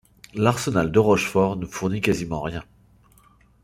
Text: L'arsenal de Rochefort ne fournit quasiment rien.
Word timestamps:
L'arsenal 0.33 0.91
de 0.91 0.97
Rochefort 0.97 1.57
ne 1.57 1.67
fournit 1.67 2.01
quasiment 2.01 2.41
rien. 2.41 2.63